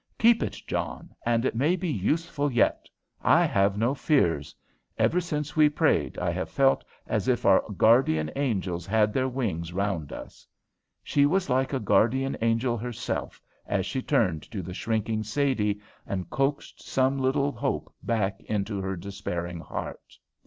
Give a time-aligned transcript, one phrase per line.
[0.17, 2.89] "Keep it, John, and it may be useful yet.
[3.21, 4.55] I have no fears.
[4.97, 9.71] Ever since we prayed I have felt as if our guardian angels had their wings
[9.73, 10.47] round us."
[11.03, 16.31] She was like a guardian angel herself as she turned to the shrinking Sadie, and
[16.31, 20.17] coaxed some little hope back into her despairing heart.